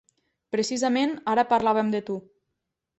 Precisament 0.55 1.15
ara 1.35 1.47
parlàvem 1.55 1.95
de 1.97 2.05
tu. 2.11 2.21